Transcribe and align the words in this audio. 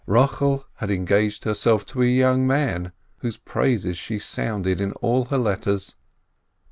Rochel 0.07 0.63
had 0.77 0.89
engaged 0.89 1.43
herself 1.43 1.85
to 1.85 2.01
a 2.01 2.05
young 2.07 2.47
man, 2.47 2.91
whose 3.19 3.37
praises 3.37 3.99
she 3.99 4.17
sounded 4.17 4.81
in 4.81 4.95
her 4.99 5.37
letters. 5.37 5.93